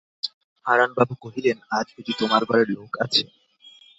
হারানবাবু 0.65 1.13
কহিলেন, 1.23 1.57
আজ 1.77 1.87
বুঝি 1.95 2.13
তোমার 2.19 2.41
ঘরে 2.49 2.63
লোক 2.71 2.91
আছে? 3.03 3.21